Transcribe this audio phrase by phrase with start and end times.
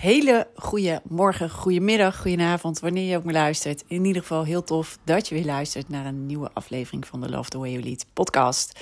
[0.00, 3.84] Hele goede morgen, goedemiddag, goedenavond, wanneer je ook maar luistert.
[3.86, 7.28] In ieder geval heel tof dat je weer luistert naar een nieuwe aflevering van de
[7.28, 8.80] Love the Way You Lead podcast.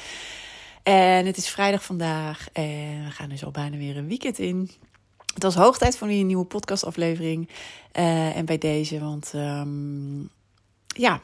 [0.83, 4.71] En het is vrijdag vandaag en we gaan dus al bijna weer een weekend in.
[5.35, 7.49] Het was hoog tijd voor een nieuwe podcastaflevering.
[7.99, 10.29] Uh, en bij deze, want um,
[10.87, 11.21] ja,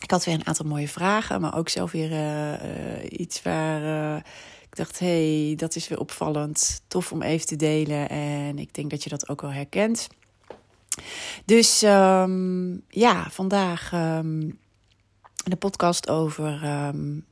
[0.00, 2.58] ik had weer een aantal mooie vragen, maar ook zelf weer uh, uh,
[3.08, 4.22] iets waar
[4.70, 6.82] ik dacht, hey, dat is weer opvallend.
[6.88, 8.08] Tof om even te delen.
[8.08, 10.08] En ik denk dat je dat ook wel herkent.
[11.44, 14.58] Dus um, ja, vandaag um,
[15.44, 17.24] de podcast over um,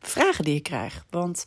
[0.00, 1.04] vragen die ik krijg.
[1.10, 1.46] Want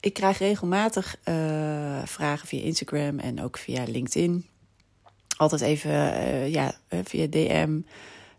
[0.00, 4.46] ik krijg regelmatig uh, vragen via Instagram en ook via LinkedIn.
[5.36, 7.80] Altijd even uh, ja, via DM.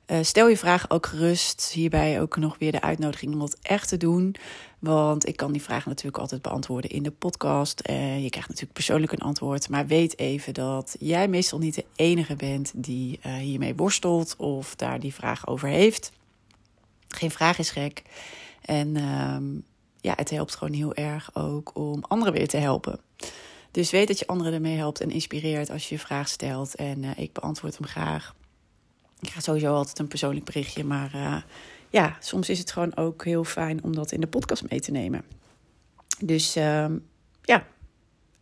[0.08, 1.72] Uh, stel je vraag ook gerust.
[1.74, 4.36] Hierbij ook nog weer de uitnodiging om dat echt te doen.
[4.80, 7.82] Want ik kan die vraag natuurlijk altijd beantwoorden in de podcast.
[7.90, 9.70] Uh, je krijgt natuurlijk persoonlijk een antwoord.
[9.70, 14.76] Maar weet even dat jij meestal niet de enige bent die uh, hiermee worstelt of
[14.76, 16.12] daar die vraag over heeft.
[17.08, 18.02] Geen vraag is gek.
[18.62, 19.64] En um,
[20.02, 23.00] ja, het helpt gewoon heel erg ook om anderen weer te helpen.
[23.72, 26.76] Dus weet dat je anderen ermee helpt en inspireert als je je vraag stelt.
[26.76, 28.36] En ik beantwoord hem graag.
[29.20, 31.42] Ik krijg sowieso altijd een persoonlijk berichtje, maar uh,
[31.90, 34.92] ja, soms is het gewoon ook heel fijn om dat in de podcast mee te
[34.92, 35.24] nemen.
[36.20, 36.86] Dus uh,
[37.42, 37.68] ja,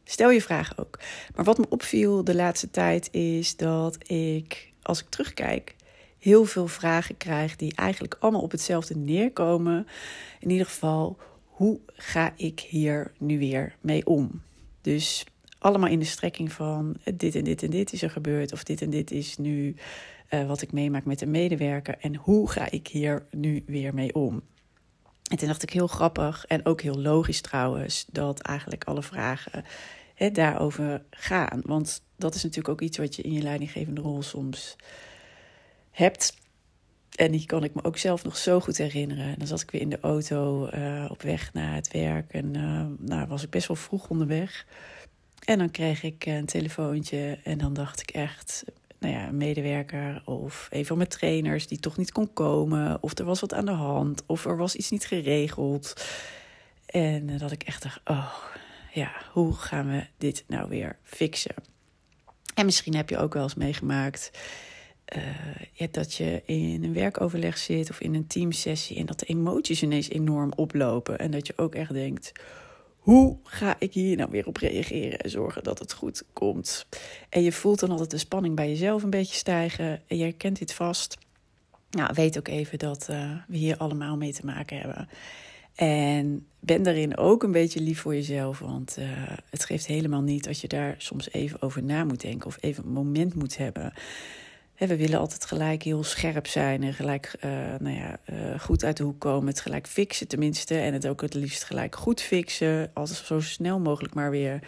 [0.04, 1.00] stel je vraag ook.
[1.36, 5.76] Maar wat me opviel de laatste tijd is dat ik, als ik terugkijk,
[6.20, 9.88] heel veel vragen krijg die eigenlijk allemaal op hetzelfde neerkomen.
[10.40, 14.42] In ieder geval, hoe ga ik hier nu weer mee om?
[14.82, 15.26] Dus
[15.60, 18.82] allemaal in de strekking van dit en dit en dit is er gebeurd, of dit
[18.82, 19.76] en dit is nu
[20.36, 24.16] uh, wat ik meemaak met een medewerker en hoe ga ik hier nu weer mee
[24.16, 24.42] om?
[25.30, 29.66] En toen dacht ik heel grappig en ook heel logisch trouwens dat eigenlijk alle vragen
[30.16, 31.62] hè, daarover gaan.
[31.64, 34.76] Want dat is natuurlijk ook iets wat je in je leidinggevende rol soms
[35.92, 36.38] hebt.
[37.16, 39.38] En die kan ik me ook zelf nog zo goed herinneren.
[39.38, 42.34] Dan zat ik weer in de auto uh, op weg naar het werk.
[42.34, 44.66] En uh, nou, was ik best wel vroeg onderweg.
[45.46, 47.40] En dan kreeg ik een telefoontje.
[47.44, 48.64] En dan dacht ik echt,
[49.06, 52.98] nou ja, een medewerker of een van mijn trainers die toch niet kon komen.
[53.02, 54.24] Of er was wat aan de hand.
[54.26, 56.06] Of er was iets niet geregeld.
[56.86, 58.34] En dat ik echt dacht, oh
[58.94, 61.56] ja, hoe gaan we dit nou weer fixen?
[62.54, 64.32] En misschien heb je ook wel eens meegemaakt
[65.16, 69.84] uh, dat je in een werkoverleg zit of in een teamsessie en dat de emoties
[69.84, 71.20] ineens enorm oplopen.
[71.20, 72.32] En dat je ook echt denkt:
[73.06, 76.86] hoe ga ik hier nou weer op reageren en zorgen dat het goed komt?
[77.30, 80.60] En je voelt dan altijd de spanning bij jezelf een beetje stijgen en je herkent
[80.60, 81.18] dit vast.
[81.90, 85.10] Nou, weet ook even dat uh, we hier allemaal mee te maken hebben.
[85.76, 88.60] En ben daarin ook een beetje lief voor jezelf.
[88.60, 89.06] Want uh,
[89.50, 92.48] het geeft helemaal niet als je daar soms even over na moet denken.
[92.48, 93.94] Of even een moment moet hebben.
[94.78, 98.98] We willen altijd gelijk heel scherp zijn en gelijk uh, nou ja, uh, goed uit
[98.98, 99.48] de hoek komen.
[99.48, 100.78] Het gelijk fixen tenminste.
[100.78, 102.92] En het ook het liefst gelijk goed fixen.
[102.94, 104.60] Als het zo snel mogelijk maar weer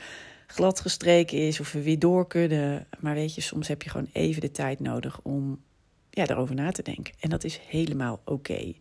[0.48, 2.88] glad gestreken is of we weer door kunnen.
[3.00, 5.60] Maar weet je, soms heb je gewoon even de tijd nodig om
[6.10, 7.14] ja, daarover na te denken.
[7.20, 8.74] En dat is helemaal oké.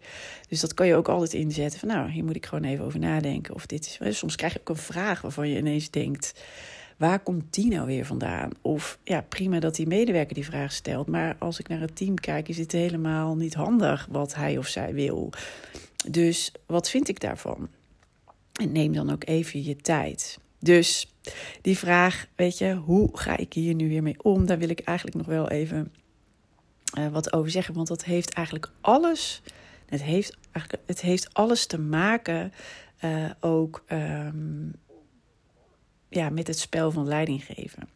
[0.48, 2.98] Dus dat kan je ook altijd inzetten van nou, hier moet ik gewoon even over
[2.98, 3.54] nadenken.
[3.54, 4.18] Of dit is.
[4.18, 6.34] Soms krijg je ook een vraag waarvan je ineens denkt.
[6.96, 8.50] Waar komt die nou weer vandaan?
[8.62, 11.06] Of ja, prima dat die medewerker die vraag stelt.
[11.06, 14.66] Maar als ik naar het team kijk, is het helemaal niet handig wat hij of
[14.66, 15.32] zij wil.
[16.10, 17.68] Dus wat vind ik daarvan?
[18.60, 20.38] En neem dan ook even je tijd.
[20.58, 21.12] Dus
[21.62, 24.46] die vraag, weet je, hoe ga ik hier nu weer mee om?
[24.46, 25.92] Daar wil ik eigenlijk nog wel even
[26.98, 27.74] uh, wat over zeggen.
[27.74, 29.42] Want dat heeft eigenlijk alles.
[29.86, 30.36] Het heeft,
[30.86, 32.52] het heeft alles te maken
[33.04, 34.72] uh, ook um,
[36.08, 37.88] ja, met het spel van leiding geven.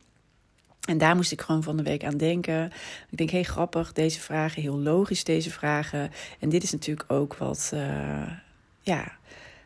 [0.89, 2.73] En daar moest ik gewoon van de week aan denken.
[3.11, 6.11] Ik denk, heel grappig, deze vragen, heel logisch deze vragen.
[6.39, 8.33] En dit is natuurlijk ook wat, uh,
[8.81, 9.13] ja,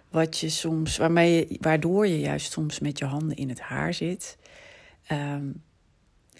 [0.08, 3.94] wat je soms, waarmee je, waardoor je juist soms met je handen in het haar
[3.94, 4.36] zit.
[5.06, 5.46] Ehm,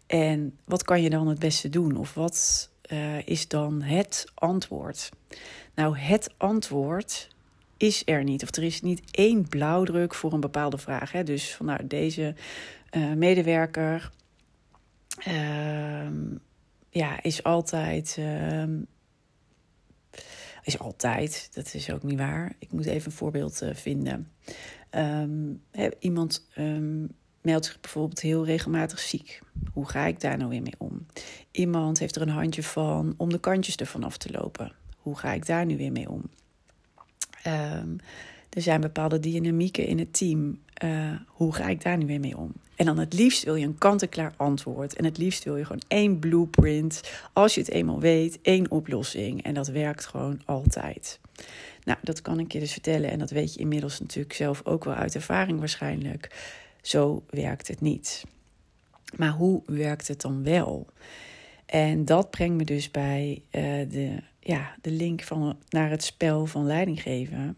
[0.06, 1.96] en wat kan je dan het beste doen?
[1.96, 5.10] Of wat uh, is dan het antwoord?
[5.74, 7.28] Nou, het antwoord
[7.76, 8.42] is er niet.
[8.42, 11.12] Of er is niet één blauwdruk voor een bepaalde vraag.
[11.12, 11.22] Hè?
[11.22, 12.34] Dus van deze
[12.96, 14.10] uh, medewerker
[15.28, 16.10] uh,
[16.90, 18.16] ja, is altijd.
[18.18, 18.64] Uh,
[20.62, 22.52] is altijd, dat is ook niet waar.
[22.58, 24.32] Ik moet even een voorbeeld uh, vinden.
[24.90, 25.62] Um,
[25.98, 26.46] iemand
[27.40, 29.40] meldt zich bijvoorbeeld heel regelmatig ziek.
[29.72, 31.06] Hoe ga ik daar nou weer mee om?
[31.50, 34.72] Iemand heeft er een handje van om de kantjes ervan af te lopen.
[34.96, 36.22] Hoe ga ik daar nu weer mee om?
[37.46, 37.98] Um,
[38.50, 40.58] er zijn bepaalde dynamieken in het team.
[40.84, 42.52] Uh, hoe ga ik daar nu weer mee om?
[42.76, 44.96] En dan het liefst wil je een kant-en-klaar antwoord.
[44.96, 47.12] En het liefst wil je gewoon één blueprint.
[47.32, 49.42] Als je het eenmaal weet, één oplossing.
[49.42, 51.20] En dat werkt gewoon altijd.
[51.84, 53.10] Nou, dat kan ik je dus vertellen.
[53.10, 56.52] En dat weet je inmiddels natuurlijk zelf ook wel uit ervaring waarschijnlijk.
[56.82, 58.24] Zo werkt het niet.
[59.16, 60.86] Maar hoe werkt het dan wel?
[61.66, 66.46] En dat brengt me dus bij uh, de, ja, de link van, naar het spel
[66.46, 67.56] van leidinggeven.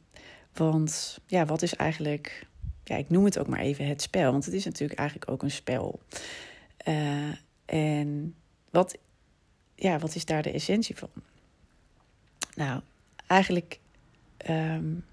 [0.52, 2.46] Want ja, wat is eigenlijk,
[2.84, 5.42] ja, ik noem het ook maar even het spel, want het is natuurlijk eigenlijk ook
[5.42, 6.00] een spel.
[6.88, 7.32] Uh,
[7.64, 8.34] en
[8.70, 8.98] wat,
[9.74, 11.10] ja, wat is daar de essentie van?
[12.54, 12.80] Nou,
[13.26, 13.80] eigenlijk,
[14.50, 15.04] um,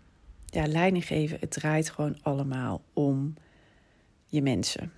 [0.45, 3.33] ja, leiding geven, het draait gewoon allemaal om
[4.25, 4.91] je mensen.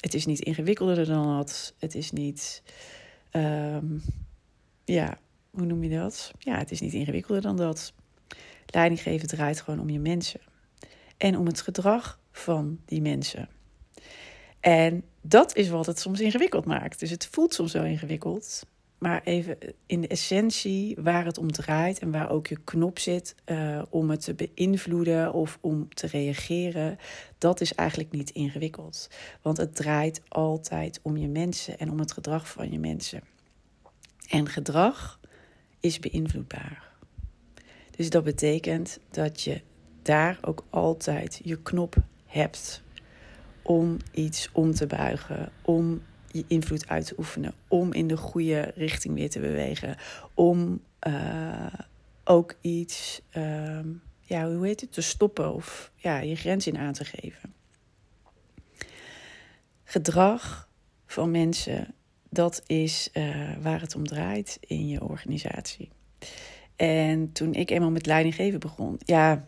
[0.00, 1.74] Het is niet ingewikkelder dan dat.
[1.78, 2.62] Het is niet,
[3.32, 4.02] um,
[4.84, 5.18] ja,
[5.58, 6.32] hoe noem je dat?
[6.38, 7.92] Ja, het is niet ingewikkelder dan dat.
[8.66, 10.40] Leidinggeven draait gewoon om je mensen.
[11.16, 13.48] En om het gedrag van die mensen.
[14.60, 17.00] En dat is wat het soms ingewikkeld maakt.
[17.00, 18.66] Dus het voelt soms wel ingewikkeld.
[18.98, 23.34] Maar even in de essentie waar het om draait en waar ook je knop zit
[23.46, 26.98] uh, om het te beïnvloeden of om te reageren,
[27.38, 29.08] dat is eigenlijk niet ingewikkeld.
[29.42, 33.22] Want het draait altijd om je mensen en om het gedrag van je mensen.
[34.28, 35.17] En gedrag
[35.80, 36.92] is beïnvloedbaar.
[37.96, 39.60] Dus dat betekent dat je
[40.02, 41.96] daar ook altijd je knop
[42.26, 42.82] hebt
[43.62, 48.72] om iets om te buigen, om je invloed uit te oefenen, om in de goede
[48.74, 49.96] richting weer te bewegen,
[50.34, 51.66] om uh,
[52.24, 53.80] ook iets, uh,
[54.20, 57.54] ja, hoe heet het, te stoppen of ja, je grens in aan te geven.
[59.84, 60.68] Gedrag
[61.06, 61.94] van mensen,
[62.30, 65.88] dat is uh, waar het om draait in je organisatie.
[66.76, 69.46] En toen ik eenmaal met leidinggeven begon, ja,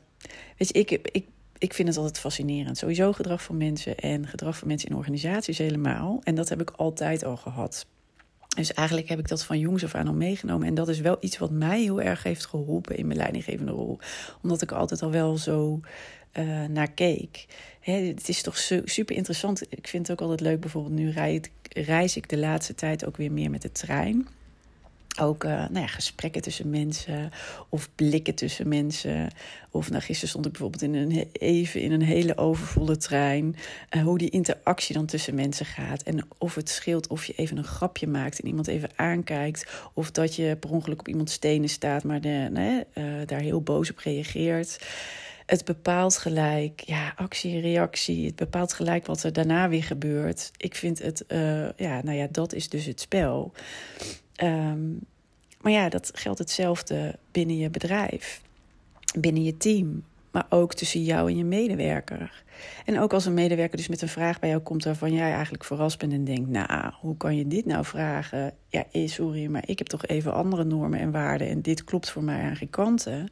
[0.57, 1.27] weet je, ik, ik,
[1.59, 2.79] ik vind het altijd fascinerend.
[2.79, 6.21] Sowieso gedrag van mensen en gedrag van mensen in organisaties helemaal.
[6.23, 7.87] En dat heb ik altijd al gehad.
[8.57, 10.67] Dus eigenlijk heb ik dat van jongs af aan al meegenomen.
[10.67, 13.99] En dat is wel iets wat mij heel erg heeft geholpen in mijn leidinggevende rol.
[14.43, 15.81] Omdat ik altijd al wel zo
[16.39, 17.47] uh, naar keek.
[17.81, 19.63] Hè, het is toch super interessant.
[19.69, 20.61] Ik vind het ook altijd leuk.
[20.61, 21.11] Bijvoorbeeld nu
[21.73, 24.29] reis ik de laatste tijd ook weer meer met de trein
[25.19, 27.31] ook uh, nou ja, gesprekken tussen mensen
[27.69, 29.31] of blikken tussen mensen.
[29.71, 33.57] Of nou, gisteren stond ik bijvoorbeeld in een, even in een hele overvolle trein.
[33.97, 36.03] Uh, hoe die interactie dan tussen mensen gaat.
[36.03, 39.67] En of het scheelt of je even een grapje maakt en iemand even aankijkt.
[39.95, 43.63] Of dat je per ongeluk op iemands stenen staat, maar de, nee, uh, daar heel
[43.63, 44.79] boos op reageert.
[45.47, 48.27] Het bepaalt gelijk, ja, actie en reactie.
[48.27, 50.51] Het bepaalt gelijk wat er daarna weer gebeurt.
[50.57, 51.25] Ik vind het,
[51.77, 53.53] ja, nou ja, dat is dus het spel.
[54.43, 55.01] Um,
[55.61, 58.43] maar ja, dat geldt hetzelfde binnen je bedrijf,
[59.19, 62.43] binnen je team, maar ook tussen jou en je medewerker.
[62.85, 65.65] En ook als een medewerker dus met een vraag bij jou komt waarvan jij eigenlijk
[65.65, 68.55] verrast bent en denkt: Nou, hoe kan je dit nou vragen?
[68.69, 72.11] Ja, eh, sorry, maar ik heb toch even andere normen en waarden en dit klopt
[72.11, 73.29] voor mij aan geen kanten.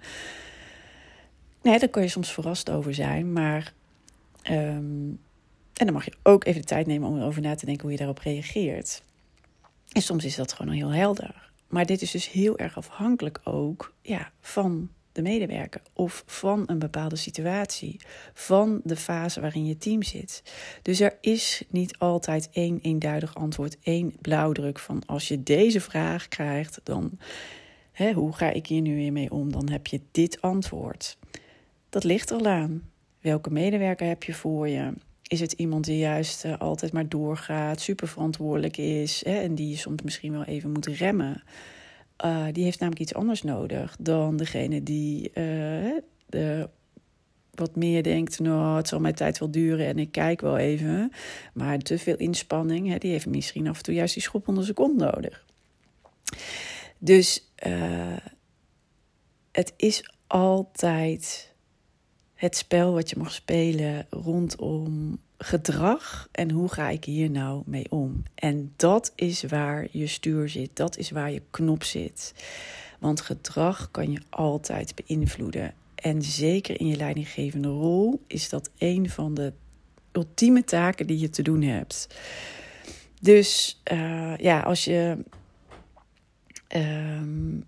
[1.62, 3.72] Nee, daar kan je soms verrast over zijn, maar.
[4.50, 5.20] Um,
[5.78, 7.92] en dan mag je ook even de tijd nemen om erover na te denken hoe
[7.92, 9.02] je daarop reageert.
[9.98, 11.50] En soms is dat gewoon heel helder.
[11.68, 16.78] Maar dit is dus heel erg afhankelijk ook ja, van de medewerker of van een
[16.78, 18.00] bepaalde situatie,
[18.32, 20.42] van de fase waarin je team zit.
[20.82, 26.28] Dus er is niet altijd één eenduidig antwoord, één blauwdruk van als je deze vraag
[26.28, 27.18] krijgt, dan
[27.92, 29.52] hè, hoe ga ik hier nu weer mee om?
[29.52, 31.18] Dan heb je dit antwoord.
[31.88, 32.90] Dat ligt er al aan.
[33.20, 34.92] Welke medewerker heb je voor je?
[35.28, 39.76] Is het iemand die juist uh, altijd maar doorgaat, super verantwoordelijk is hè, en die
[39.76, 41.42] soms misschien wel even moet remmen.
[42.24, 46.68] Uh, die heeft namelijk iets anders nodig dan degene die uh, de,
[47.54, 51.12] wat meer denkt, nou, het zal mijn tijd wel duren en ik kijk wel even.
[51.54, 54.64] Maar te veel inspanning, hè, die heeft misschien af en toe juist die schop onder
[54.64, 55.44] zijn kont nodig.
[56.98, 57.44] Dus
[59.50, 61.54] het is altijd
[62.38, 67.86] het spel wat je mag spelen rondom gedrag en hoe ga ik hier nou mee
[67.90, 68.22] om?
[68.34, 72.34] En dat is waar je stuur zit, dat is waar je knop zit.
[72.98, 75.74] Want gedrag kan je altijd beïnvloeden.
[75.94, 79.52] En zeker in je leidinggevende rol is dat een van de
[80.12, 82.08] ultieme taken die je te doen hebt.
[83.20, 85.18] Dus uh, ja, als je.
[86.76, 87.66] Um,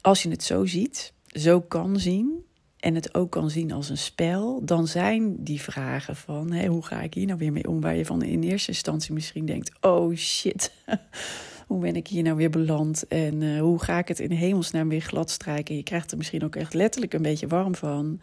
[0.00, 2.44] als je het zo ziet, zo kan zien,
[2.84, 6.84] en het ook kan zien als een spel, dan zijn die vragen van hé, hoe
[6.84, 7.80] ga ik hier nou weer mee om?
[7.80, 10.72] Waar je van in eerste instantie misschien denkt: oh shit,
[11.66, 13.06] hoe ben ik hier nou weer beland?
[13.06, 15.76] En uh, hoe ga ik het in hemelsnaam weer glad strijken?
[15.76, 18.20] Je krijgt er misschien ook echt letterlijk een beetje warm van.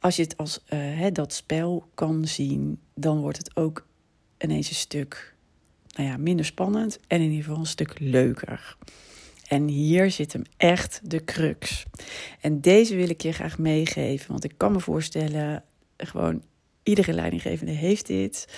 [0.00, 3.86] Als je het als uh, dat spel kan zien, dan wordt het ook
[4.38, 5.34] ineens een stuk
[5.96, 8.76] nou ja, minder spannend en in ieder geval een stuk leuker.
[9.50, 11.84] En hier zit hem echt de crux.
[12.40, 15.64] En deze wil ik je graag meegeven, want ik kan me voorstellen,
[15.96, 16.42] gewoon
[16.82, 18.48] iedere leidinggevende heeft dit.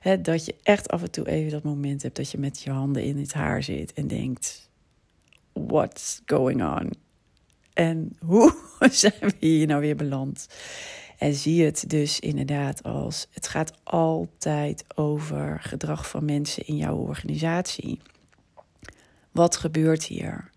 [0.00, 2.70] Hè, dat je echt af en toe even dat moment hebt dat je met je
[2.70, 4.70] handen in het haar zit en denkt:
[5.52, 6.92] What's going on?
[7.72, 8.54] En hoe
[8.90, 10.46] zijn we hier nou weer beland?
[11.18, 16.96] En zie het dus inderdaad als: het gaat altijd over gedrag van mensen in jouw
[16.96, 18.00] organisatie.
[19.32, 20.50] Wat gebeurt hier?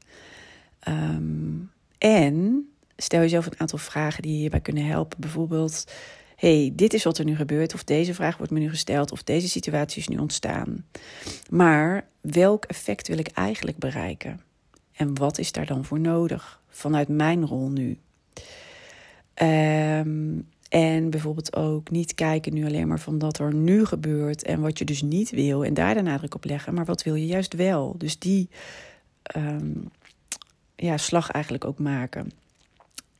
[0.88, 2.68] Um, en
[2.98, 5.22] stel jezelf een aantal vragen die je hierbij kunnen helpen.
[5.22, 5.92] Bijvoorbeeld,
[6.36, 9.24] hey, dit is wat er nu gebeurt, of deze vraag wordt me nu gesteld, of
[9.24, 10.86] deze situatie is nu ontstaan.
[11.50, 14.42] Maar welk effect wil ik eigenlijk bereiken?
[14.92, 17.98] En wat is daar dan voor nodig vanuit mijn rol nu?
[19.42, 24.62] Um, en bijvoorbeeld ook niet kijken nu alleen maar van wat er nu gebeurt en
[24.62, 27.26] wat je dus niet wil en daar de nadruk op leggen, maar wat wil je
[27.26, 27.96] juist wel?
[27.98, 28.50] Dus die
[29.36, 29.90] um,
[30.76, 32.32] ja, slag eigenlijk ook maken.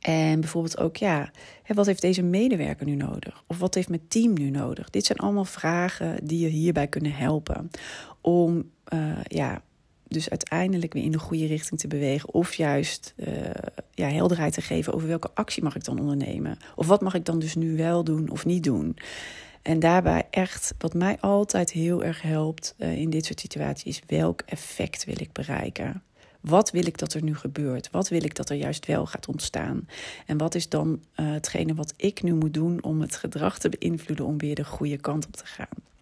[0.00, 1.30] En bijvoorbeeld ook, ja,
[1.66, 3.42] wat heeft deze medewerker nu nodig?
[3.46, 4.90] Of wat heeft mijn team nu nodig?
[4.90, 7.70] Dit zijn allemaal vragen die je hierbij kunnen helpen.
[8.20, 9.62] Om uh, ja,
[10.08, 12.34] dus uiteindelijk weer in de goede richting te bewegen.
[12.34, 13.28] Of juist uh,
[13.94, 16.58] ja, helderheid te geven over welke actie mag ik dan ondernemen.
[16.74, 18.96] Of wat mag ik dan dus nu wel doen of niet doen.
[19.62, 24.02] En daarbij echt, wat mij altijd heel erg helpt uh, in dit soort situaties, is
[24.06, 26.02] welk effect wil ik bereiken?
[26.40, 27.90] Wat wil ik dat er nu gebeurt?
[27.90, 29.88] Wat wil ik dat er juist wel gaat ontstaan?
[30.26, 33.68] En wat is dan uh, hetgene wat ik nu moet doen om het gedrag te
[33.68, 35.95] beïnvloeden om weer de goede kant op te gaan?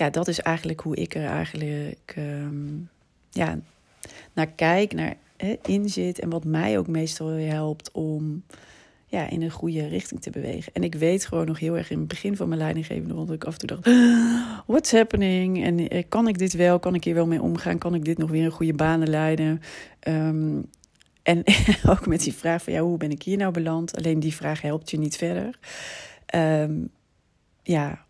[0.00, 2.88] Ja, dat is eigenlijk hoe ik er eigenlijk um,
[3.30, 3.58] ja,
[4.32, 5.16] naar kijk, naar
[5.62, 6.18] inzit.
[6.18, 8.42] En wat mij ook meestal helpt om
[9.06, 10.72] ja, in een goede richting te bewegen.
[10.72, 13.44] En ik weet gewoon nog heel erg in het begin van mijn leidinggevende want ik
[13.44, 13.96] af en toe dacht:
[14.66, 15.64] what's happening?
[15.64, 16.78] En eh, kan ik dit wel?
[16.78, 17.78] Kan ik hier wel mee omgaan?
[17.78, 19.60] Kan ik dit nog weer in goede banen leiden?
[20.08, 20.64] Um,
[21.22, 21.42] en
[21.90, 23.96] ook met die vraag van ja, hoe ben ik hier nou beland?
[23.96, 25.58] Alleen die vraag helpt je niet verder.
[26.34, 26.90] Um,
[27.62, 28.04] ja,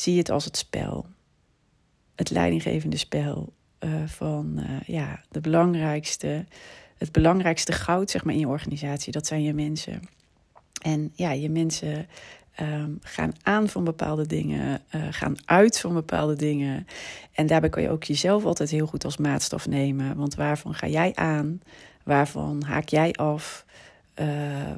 [0.00, 1.06] zie het als het spel.
[2.14, 6.44] Het leidinggevende spel uh, van uh, ja, de belangrijkste,
[6.96, 9.12] het belangrijkste goud zeg maar, in je organisatie.
[9.12, 10.02] Dat zijn je mensen.
[10.82, 12.06] En ja, je mensen
[12.60, 16.86] um, gaan aan van bepaalde dingen, uh, gaan uit van bepaalde dingen.
[17.32, 20.16] En daarbij kan je ook jezelf altijd heel goed als maatstaf nemen.
[20.16, 21.60] Want waarvan ga jij aan?
[22.02, 23.66] Waarvan haak jij af?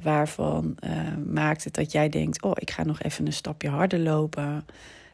[0.03, 0.77] Waarvan
[1.27, 4.65] maakt het dat jij denkt: Oh, ik ga nog even een stapje harder lopen.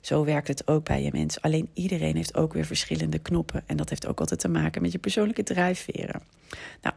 [0.07, 1.43] Zo werkt het ook bij je mensen.
[1.43, 3.63] Alleen iedereen heeft ook weer verschillende knoppen.
[3.67, 6.23] En dat heeft ook altijd te maken met je persoonlijke drijfveren.
[6.83, 6.95] Nou,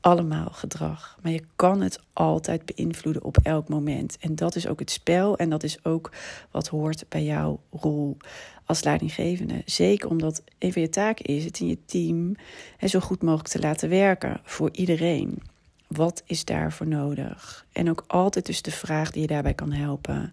[0.00, 1.18] allemaal gedrag.
[1.22, 4.16] Maar je kan het altijd beïnvloeden op elk moment.
[4.20, 5.36] En dat is ook het spel.
[5.36, 6.12] En dat is ook
[6.50, 8.16] wat hoort bij jouw rol
[8.64, 9.62] als leidinggevende.
[9.64, 12.34] Zeker omdat een van je taken is het in je team
[12.80, 15.42] zo goed mogelijk te laten werken voor iedereen.
[15.86, 17.66] Wat is daarvoor nodig?
[17.72, 20.32] En ook altijd dus de vraag die je daarbij kan helpen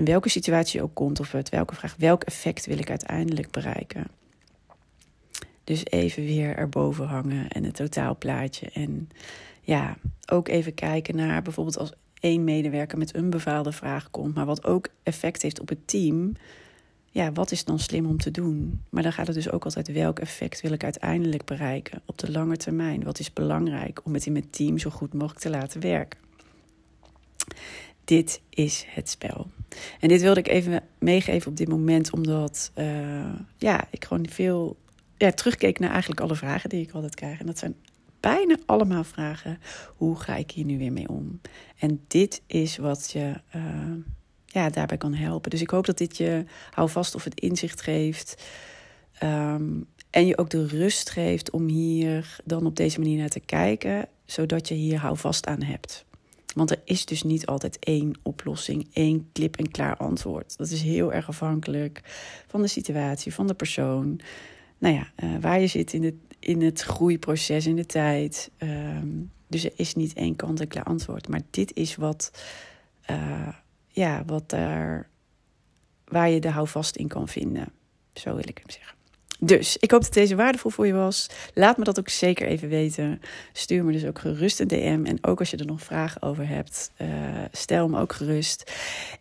[0.00, 4.06] in welke situatie ook komt of uit welke vraag, welk effect wil ik uiteindelijk bereiken?
[5.64, 8.70] Dus even weer erboven hangen en het totaalplaatje.
[8.72, 9.08] En
[9.60, 14.46] ja, ook even kijken naar bijvoorbeeld als één medewerker met een bepaalde vraag komt, maar
[14.46, 16.32] wat ook effect heeft op het team.
[17.10, 18.82] Ja, wat is dan slim om te doen?
[18.88, 22.30] Maar dan gaat het dus ook altijd welk effect wil ik uiteindelijk bereiken op de
[22.30, 23.04] lange termijn?
[23.04, 26.18] Wat is belangrijk om het in mijn team zo goed mogelijk te laten werken?
[28.10, 29.50] Dit is het spel.
[30.00, 34.76] En dit wilde ik even meegeven op dit moment, omdat uh, ja, ik gewoon veel
[35.16, 37.40] ja, terugkeek naar eigenlijk alle vragen die ik altijd krijg.
[37.40, 37.74] En dat zijn
[38.20, 39.58] bijna allemaal vragen:
[39.96, 41.40] hoe ga ik hier nu weer mee om?
[41.78, 43.62] En dit is wat je uh,
[44.46, 45.50] ja, daarbij kan helpen.
[45.50, 48.42] Dus ik hoop dat dit je hou vast of het inzicht geeft.
[49.22, 53.40] Um, en je ook de rust geeft om hier dan op deze manier naar te
[53.40, 56.08] kijken, zodat je hier hou vast aan hebt.
[56.54, 60.56] Want er is dus niet altijd één oplossing, één klip en klaar antwoord.
[60.56, 62.00] Dat is heel erg afhankelijk
[62.46, 64.20] van de situatie, van de persoon.
[64.78, 68.50] Nou ja, uh, waar je zit in het, in het groeiproces, in de tijd.
[68.56, 69.08] Ehm,
[69.46, 71.28] dus er is niet één kant en klaar antwoord.
[71.28, 72.30] Maar dit is wat,
[73.10, 73.48] uh,
[73.88, 75.08] ja, wat daar,
[76.04, 77.72] waar je de houvast in kan vinden.
[78.12, 78.99] Zo wil ik hem zeggen.
[79.40, 81.26] Dus ik hoop dat deze waardevol voor je was.
[81.54, 83.20] Laat me dat ook zeker even weten.
[83.52, 85.00] Stuur me dus ook gerust een DM.
[85.04, 87.08] En ook als je er nog vragen over hebt, uh,
[87.52, 88.72] stel me ook gerust.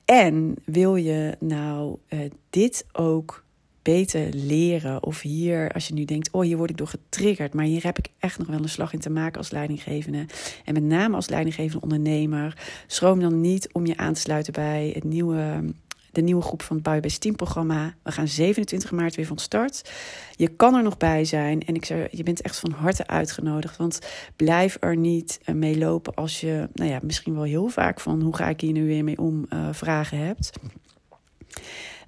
[0.06, 3.44] En wil je nou uh, dit ook
[3.82, 5.04] beter leren?
[5.04, 7.54] Of hier, als je nu denkt, oh hier word ik door getriggerd.
[7.54, 10.26] Maar hier heb ik echt nog wel een slag in te maken als leidinggevende.
[10.66, 12.58] En met name als leidinggevende ondernemer.
[12.88, 15.64] Schroom dan niet om je aan te sluiten bij het nieuwe
[16.12, 17.94] de nieuwe groep van het Bouwbest Team programma.
[18.04, 19.92] We gaan 27 maart weer van start.
[20.32, 23.78] Je kan er nog bij zijn en ik zou, je bent echt van harte uitgenodigd.
[23.78, 24.00] Want
[24.36, 28.22] blijf er niet uh, mee lopen als je, nou ja, misschien wel heel vaak van
[28.22, 30.52] hoe ga ik hier nu weer mee om uh, vragen hebt.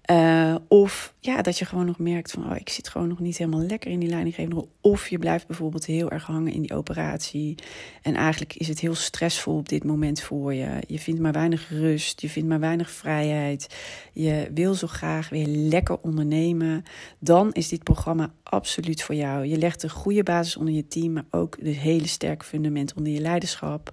[0.10, 3.38] Uh, of ja, dat je gewoon nog merkt van, oh, ik zit gewoon nog niet
[3.38, 7.56] helemaal lekker in die leidinggevende Of je blijft bijvoorbeeld heel erg hangen in die operatie.
[8.02, 10.84] En eigenlijk is het heel stressvol op dit moment voor je.
[10.88, 13.76] Je vindt maar weinig rust, je vindt maar weinig vrijheid.
[14.14, 16.84] Je wil zo graag weer lekker ondernemen.
[17.20, 19.46] Dan is dit programma absoluut voor jou.
[19.46, 23.14] Je legt een goede basis onder je team, maar ook een hele sterke fundament onder
[23.14, 23.92] je leiderschap.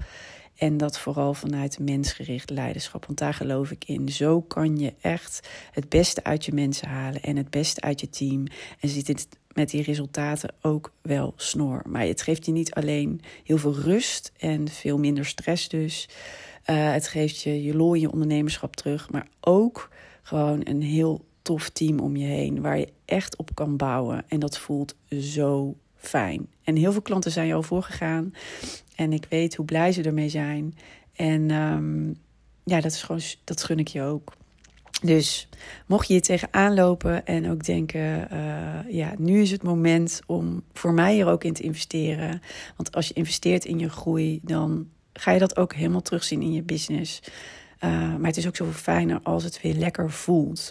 [0.59, 3.07] En dat vooral vanuit mensgericht leiderschap.
[3.07, 4.09] Want daar geloof ik in.
[4.09, 8.11] Zo kan je echt het beste uit je mensen halen en het beste uit je
[8.11, 8.47] team.
[8.81, 11.83] En zit het met die resultaten ook wel snor.
[11.89, 16.09] Maar het geeft je niet alleen heel veel rust en veel minder stress dus.
[16.67, 19.11] Uh, het geeft je je looi je ondernemerschap terug.
[19.11, 19.91] Maar ook
[20.23, 22.61] gewoon een heel tof team om je heen.
[22.61, 24.25] Waar je echt op kan bouwen.
[24.29, 26.47] En dat voelt zo fijn.
[26.65, 28.35] En heel veel klanten zijn je al voorgegaan.
[28.97, 30.79] En ik weet hoe blij ze ermee zijn.
[31.13, 32.19] En um,
[32.65, 34.33] ja, dat is gewoon, dat gun ik je ook.
[35.03, 35.49] Dus
[35.87, 40.63] mocht je hier tegenaan lopen en ook denken, uh, ja, nu is het moment om
[40.73, 42.43] voor mij er ook in te investeren.
[42.77, 46.53] Want als je investeert in je groei, dan ga je dat ook helemaal terugzien in
[46.53, 47.21] je business.
[47.85, 50.71] Uh, maar het is ook zo fijner als het weer lekker voelt.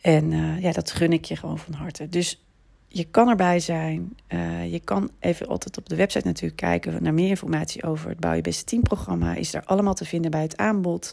[0.00, 2.08] En uh, ja, dat gun ik je gewoon van harte.
[2.08, 2.44] Dus
[2.92, 4.16] je kan erbij zijn.
[4.28, 8.20] Uh, je kan even altijd op de website natuurlijk kijken naar meer informatie over het
[8.20, 9.34] Bouw je Beste Team programma.
[9.34, 11.10] Is er allemaal te vinden bij het aanbod.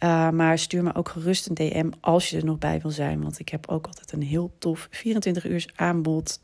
[0.00, 3.22] Uh, maar stuur me ook gerust een DM als je er nog bij wil zijn.
[3.22, 6.40] Want ik heb ook altijd een heel tof 24 uur aanbod.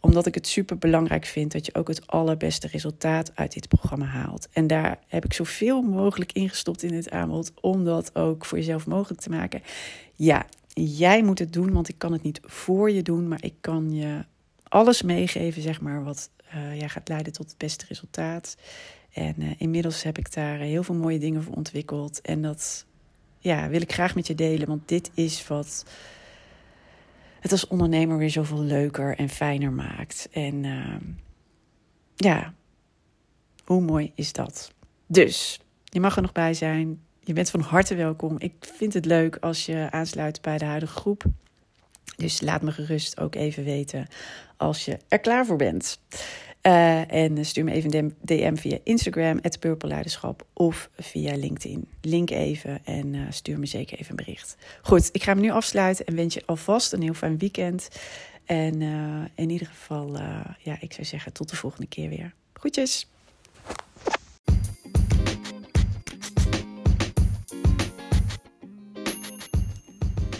[0.00, 4.04] Omdat ik het super belangrijk vind dat je ook het allerbeste resultaat uit dit programma
[4.04, 4.48] haalt.
[4.52, 7.52] En daar heb ik zoveel mogelijk ingestopt in het aanbod.
[7.60, 9.62] Om dat ook voor jezelf mogelijk te maken.
[10.14, 13.54] Ja, jij moet het doen, want ik kan het niet voor je doen, maar ik
[13.60, 14.24] kan je
[14.62, 18.56] alles meegeven, zeg maar, wat uh, ja, gaat leiden tot het beste resultaat.
[19.12, 22.20] En uh, inmiddels heb ik daar heel veel mooie dingen voor ontwikkeld.
[22.20, 22.86] En dat
[23.38, 25.84] ja, wil ik graag met je delen, want dit is wat
[27.40, 30.28] het als ondernemer weer zoveel leuker en fijner maakt.
[30.32, 30.96] En uh,
[32.14, 32.54] ja,
[33.64, 34.72] hoe mooi is dat?
[35.06, 37.00] Dus, je mag er nog bij zijn.
[37.24, 38.36] Je bent van harte welkom.
[38.38, 41.24] Ik vind het leuk als je aansluit bij de huidige groep.
[42.16, 44.06] Dus laat me gerust ook even weten
[44.56, 46.00] als je er klaar voor bent.
[46.62, 51.88] Uh, en stuur me even een DM via Instagram, het Leiderschap, of via LinkedIn.
[52.00, 54.56] Link even en uh, stuur me zeker even een bericht.
[54.82, 57.88] Goed, ik ga hem nu afsluiten en wens je alvast een heel fijn weekend.
[58.44, 60.18] En uh, in ieder geval,
[60.58, 62.34] ja, ik zou zeggen, tot de volgende keer weer.
[62.52, 63.13] Groetjes!